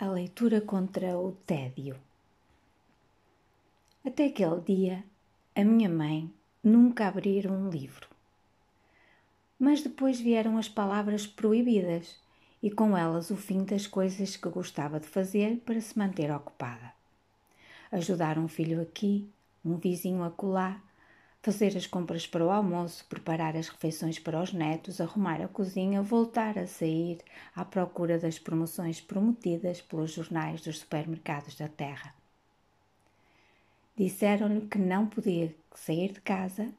A 0.00 0.06
leitura 0.06 0.62
contra 0.62 1.18
o 1.18 1.32
tédio. 1.44 1.94
Até 4.02 4.28
aquele 4.28 4.58
dia, 4.62 5.04
a 5.54 5.62
minha 5.62 5.90
mãe 5.90 6.32
nunca 6.64 7.06
abrira 7.06 7.52
um 7.52 7.68
livro. 7.68 8.08
Mas 9.58 9.82
depois 9.82 10.18
vieram 10.18 10.56
as 10.56 10.70
palavras 10.70 11.26
proibidas 11.26 12.16
e 12.62 12.70
com 12.70 12.96
elas 12.96 13.28
o 13.28 13.36
fim 13.36 13.62
das 13.62 13.86
coisas 13.86 14.38
que 14.38 14.48
gostava 14.48 14.98
de 14.98 15.06
fazer 15.06 15.58
para 15.66 15.78
se 15.82 15.98
manter 15.98 16.30
ocupada. 16.30 16.94
Ajudar 17.92 18.38
um 18.38 18.48
filho 18.48 18.80
aqui, 18.80 19.28
um 19.62 19.76
vizinho 19.76 20.24
acolá, 20.24 20.80
fazer 21.42 21.76
as 21.76 21.86
compras 21.86 22.26
para 22.26 22.44
o 22.44 22.50
almoço, 22.50 23.04
preparar 23.06 23.56
as 23.56 23.68
refeições 23.68 24.18
para 24.18 24.40
os 24.40 24.52
netos, 24.52 25.00
arrumar 25.00 25.40
a 25.40 25.48
cozinha, 25.48 26.02
voltar 26.02 26.58
a 26.58 26.66
sair 26.66 27.18
à 27.54 27.64
procura 27.64 28.18
das 28.18 28.38
promoções 28.38 29.00
prometidas 29.00 29.80
pelos 29.80 30.12
jornais 30.12 30.60
dos 30.60 30.80
supermercados 30.80 31.54
da 31.54 31.68
terra. 31.68 32.14
Disseram-lhe 33.96 34.66
que 34.66 34.78
não 34.78 35.06
podia 35.06 35.54
sair 35.74 36.12
de 36.12 36.20
casa 36.20 36.72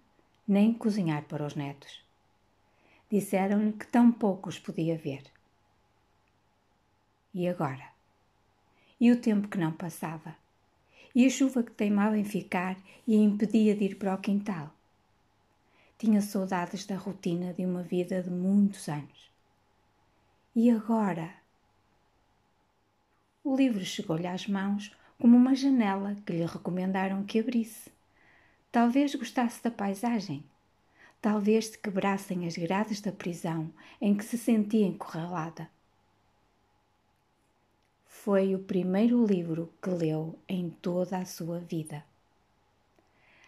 nem 0.47 0.73
cozinhar 0.73 1.23
para 1.23 1.45
os 1.45 1.55
netos. 1.55 2.03
Disseram-lhe 3.09 3.73
que 3.73 3.87
tão 3.87 4.11
poucos 4.11 4.57
podia 4.59 4.97
ver. 4.97 5.23
E 7.33 7.47
agora? 7.47 7.89
E 8.99 9.11
o 9.11 9.19
tempo 9.19 9.47
que 9.47 9.57
não 9.57 9.71
passava? 9.71 10.40
E 11.13 11.25
a 11.25 11.29
chuva 11.29 11.63
que 11.63 11.71
teimava 11.71 12.17
em 12.17 12.23
ficar 12.23 12.77
e 13.07 13.15
a 13.15 13.19
impedia 13.19 13.75
de 13.75 13.85
ir 13.85 13.95
para 13.95 14.15
o 14.15 14.17
quintal. 14.17 14.73
Tinha 15.97 16.21
saudades 16.21 16.85
da 16.85 16.95
rotina 16.95 17.53
de 17.53 17.65
uma 17.65 17.83
vida 17.83 18.21
de 18.21 18.29
muitos 18.29 18.87
anos. 18.87 19.31
E 20.55 20.69
agora? 20.69 21.33
O 23.43 23.55
livro 23.55 23.83
chegou-lhe 23.83 24.27
às 24.27 24.47
mãos 24.47 24.95
como 25.19 25.37
uma 25.37 25.53
janela 25.55 26.15
que 26.25 26.33
lhe 26.33 26.45
recomendaram 26.45 27.23
que 27.23 27.39
abrisse. 27.39 27.91
Talvez 28.71 29.13
gostasse 29.13 29.61
da 29.63 29.69
paisagem. 29.69 30.43
Talvez 31.21 31.67
se 31.67 31.77
quebrassem 31.77 32.47
as 32.47 32.57
grades 32.57 33.01
da 33.01 33.11
prisão 33.11 33.71
em 33.99 34.15
que 34.15 34.25
se 34.25 34.37
sentia 34.37 34.87
encurralada 34.87 35.69
foi 38.23 38.53
o 38.53 38.59
primeiro 38.59 39.25
livro 39.25 39.73
que 39.81 39.89
leu 39.89 40.37
em 40.47 40.69
toda 40.69 41.17
a 41.17 41.25
sua 41.25 41.57
vida. 41.57 42.05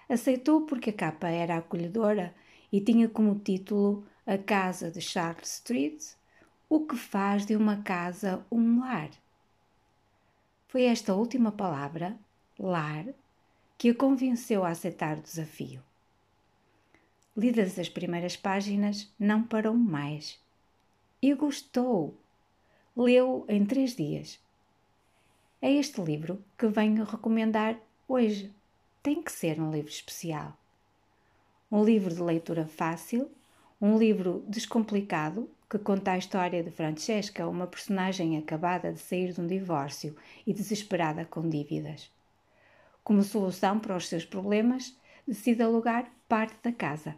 Aceitou 0.10 0.62
porque 0.62 0.90
a 0.90 0.94
capa 0.94 1.28
era 1.28 1.58
acolhedora 1.58 2.34
e 2.72 2.82
tinha 2.82 3.08
como 3.08 3.38
título 3.38 4.04
A 4.26 4.36
Casa 4.36 4.90
de 4.90 5.00
Charles 5.00 5.58
Street, 5.58 6.04
o 6.68 6.88
que 6.88 6.96
faz 6.96 7.46
de 7.46 7.56
uma 7.56 7.84
casa 7.84 8.44
um 8.52 8.80
lar. 8.80 9.12
Foi 10.68 10.86
esta 10.86 11.14
última 11.14 11.52
palavra, 11.52 12.18
lar, 12.58 13.06
que 13.78 13.92
a 13.92 13.96
convenceu 13.96 14.66
a 14.66 14.70
aceitar 14.70 15.20
o 15.20 15.22
desafio. 15.22 15.84
Lidas 17.38 17.78
as 17.78 17.90
primeiras 17.90 18.36
páginas, 18.36 19.08
não 19.20 19.44
parou 19.44 19.76
mais. 19.76 20.40
E 21.22 21.32
gostou. 21.36 22.18
Leu 22.96 23.46
em 23.48 23.64
três 23.66 23.96
dias 23.96 24.42
é 25.64 25.72
este 25.72 26.02
livro 26.02 26.44
que 26.58 26.68
venho 26.68 27.06
recomendar 27.06 27.80
hoje. 28.06 28.52
Tem 29.02 29.24
que 29.24 29.32
ser 29.32 29.62
um 29.62 29.72
livro 29.72 29.90
especial. 29.90 30.58
Um 31.72 31.86
livro 31.86 32.14
de 32.14 32.22
leitura 32.22 32.68
fácil, 32.68 33.32
um 33.80 33.98
livro 33.98 34.44
descomplicado 34.46 35.50
que 35.70 35.80
conta 35.80 36.12
a 36.12 36.18
história 36.18 36.62
de 36.62 36.70
Francesca, 36.70 37.48
uma 37.48 37.66
personagem 37.66 38.38
acabada 38.38 38.92
de 38.92 39.00
sair 39.00 39.32
de 39.32 39.40
um 39.40 39.48
divórcio 39.48 40.14
e 40.46 40.54
desesperada 40.54 41.24
com 41.24 41.48
dívidas. 41.48 42.12
Como 43.02 43.24
solução 43.24 43.80
para 43.80 43.96
os 43.96 44.10
seus 44.10 44.26
problemas, 44.26 44.94
decide 45.26 45.64
alugar 45.64 46.12
parte 46.28 46.58
da 46.62 46.74
casa 46.74 47.16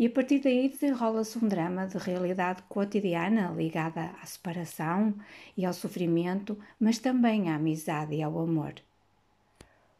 e 0.00 0.06
a 0.06 0.10
partir 0.10 0.38
daí 0.38 0.66
desenrola-se 0.66 1.36
um 1.36 1.46
drama 1.46 1.86
de 1.86 1.98
realidade 1.98 2.62
cotidiana 2.70 3.52
ligada 3.54 4.14
à 4.22 4.24
separação 4.24 5.14
e 5.54 5.66
ao 5.66 5.74
sofrimento, 5.74 6.58
mas 6.80 6.98
também 6.98 7.50
à 7.50 7.56
amizade 7.56 8.14
e 8.14 8.22
ao 8.22 8.38
amor. 8.38 8.72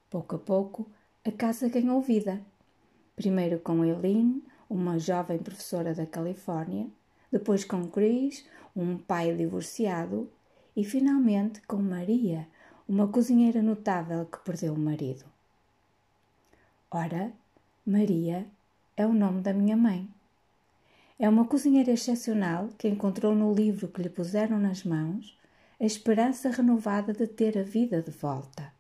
Pouco 0.08 0.36
a 0.36 0.38
pouco, 0.38 0.90
a 1.22 1.30
casa 1.30 1.68
ganhou 1.68 2.00
vida. 2.00 2.40
Primeiro 3.14 3.58
com 3.58 3.84
Eileen, 3.84 4.42
uma 4.70 4.98
jovem 4.98 5.36
professora 5.36 5.92
da 5.92 6.06
Califórnia, 6.06 6.86
depois 7.30 7.62
com 7.66 7.86
Chris, 7.86 8.46
um 8.74 8.96
pai 8.96 9.34
divorciado, 9.34 10.32
e 10.74 10.82
finalmente 10.82 11.60
com 11.66 11.76
Maria, 11.76 12.48
uma 12.88 13.06
cozinheira 13.06 13.60
notável 13.60 14.24
que 14.24 14.38
perdeu 14.38 14.72
o 14.72 14.78
marido. 14.78 15.26
Ora, 16.90 17.30
Maria 17.84 18.46
é 19.00 19.06
o 19.06 19.14
nome 19.14 19.40
da 19.40 19.54
minha 19.54 19.78
mãe. 19.78 20.06
É 21.18 21.26
uma 21.26 21.46
cozinheira 21.46 21.90
excepcional 21.90 22.68
que 22.76 22.86
encontrou 22.86 23.34
no 23.34 23.54
livro 23.54 23.88
que 23.88 24.02
lhe 24.02 24.10
puseram 24.10 24.58
nas 24.58 24.84
mãos 24.84 25.38
a 25.80 25.84
esperança 25.84 26.50
renovada 26.50 27.14
de 27.14 27.26
ter 27.26 27.56
a 27.56 27.62
vida 27.62 28.02
de 28.02 28.10
volta. 28.10 28.70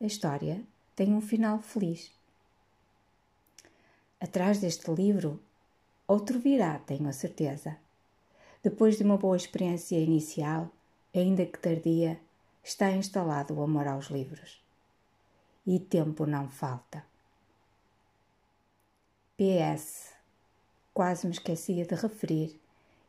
A 0.00 0.06
história 0.06 0.62
tem 0.94 1.12
um 1.12 1.20
final 1.20 1.60
feliz. 1.60 2.10
Atrás 4.18 4.58
deste 4.58 4.90
livro, 4.90 5.38
outro 6.08 6.38
virá, 6.38 6.78
tenho 6.78 7.06
a 7.10 7.12
certeza. 7.12 7.76
Depois 8.62 8.96
de 8.96 9.04
uma 9.04 9.18
boa 9.18 9.36
experiência 9.36 10.00
inicial, 10.00 10.70
ainda 11.14 11.44
que 11.44 11.58
tardia, 11.58 12.18
está 12.64 12.90
instalado 12.90 13.52
o 13.52 13.62
amor 13.62 13.86
aos 13.86 14.06
livros. 14.06 14.64
E 15.66 15.78
tempo 15.78 16.24
não 16.24 16.48
falta. 16.48 17.04
PS. 19.38 20.14
Quase 20.94 21.26
me 21.26 21.32
esquecia 21.34 21.84
de 21.84 21.94
referir 21.94 22.58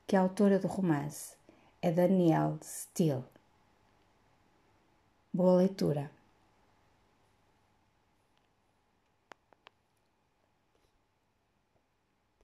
que 0.05 0.13
a 0.13 0.19
autora 0.19 0.59
do 0.59 0.67
romance 0.67 1.35
é 1.81 1.89
Danielle 1.89 2.59
Steele. 2.61 3.23
Boa 5.31 5.55
leitura. 5.55 6.11